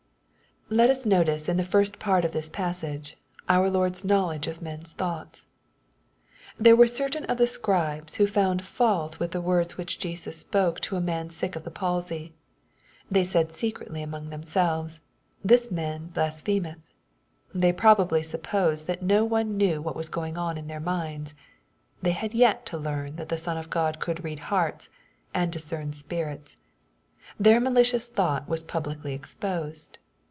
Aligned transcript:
Let 0.73 0.89
us 0.89 1.05
notice 1.05 1.49
in 1.49 1.57
the 1.57 1.65
first 1.65 1.99
part 1.99 2.23
of 2.23 2.31
this 2.31 2.47
passage 2.49 3.17
our 3.49 3.69
Lord's 3.69 4.05
knowledge 4.05 4.47
of 4.47 4.61
men's 4.61 4.93
thoughts. 4.93 5.45
There 6.57 6.77
were 6.77 6.87
certain 6.87 7.25
of 7.25 7.35
the 7.37 7.45
scribes, 7.45 8.15
who 8.15 8.25
found 8.25 8.61
fault 8.63 9.19
with 9.19 9.31
the 9.31 9.41
words 9.41 9.75
which 9.75 9.99
Jesus 9.99 10.37
spoke 10.37 10.79
to 10.79 10.95
a 10.95 11.01
man 11.01 11.29
sick 11.29 11.57
of 11.57 11.65
the 11.65 11.71
palsy. 11.71 12.33
They 13.09 13.25
said 13.25 13.51
secretly 13.51 14.01
among 14.01 14.29
themselves," 14.29 15.01
this 15.43 15.71
man 15.71 16.07
blasphemeth." 16.07 16.79
They 17.53 17.73
probably 17.73 18.23
supposed 18.23 18.87
that 18.87 19.03
no 19.03 19.25
one 19.25 19.57
knew 19.57 19.81
what 19.81 19.97
was 19.97 20.07
going 20.07 20.37
on 20.37 20.57
in 20.57 20.67
their 20.67 20.79
minds. 20.79 21.35
They 22.01 22.11
had 22.13 22.33
yet 22.33 22.65
to 22.67 22.77
learn 22.77 23.17
that 23.17 23.27
the 23.27 23.35
Son 23.37 23.57
of 23.57 23.69
God 23.69 23.99
could 23.99 24.23
read 24.23 24.39
hearts, 24.39 24.89
and 25.33 25.51
discern 25.51 25.91
spirits. 25.91 26.55
Their 27.37 27.59
malicious 27.59 28.07
thought 28.07 28.47
was 28.47 28.63
publicly 28.63 29.13
exposed. 29.13 29.97